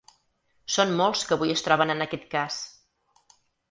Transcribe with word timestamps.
Són 0.77 0.95
molts 1.03 1.23
que 1.29 1.37
avui 1.39 1.55
es 1.59 1.65
troben 1.69 1.97
en 1.97 2.05
aquest 2.09 2.29
cas. 2.37 2.63